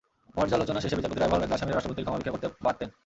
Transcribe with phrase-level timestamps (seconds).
[0.37, 2.89] পর্যালোচনা শেষে বিচারপতি রায় বহাল রাখলে আসামিরা রাষ্ট্রপতির ক্ষমা ভিক্ষা করতে পারতেন।